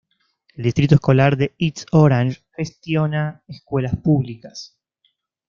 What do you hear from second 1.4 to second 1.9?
East